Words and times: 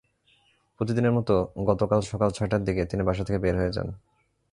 প্রতিদিনের 0.79 1.11
মতো 1.11 1.33
গতকাল 1.65 1.99
সকাল 2.01 2.29
ছয়টার 2.31 2.61
দিকে 2.63 2.81
তিনি 2.85 3.03
বাসা 3.03 3.23
থেকে 3.23 3.39
বের 3.39 3.55
হয়ে 3.57 3.71
যান। 3.71 3.87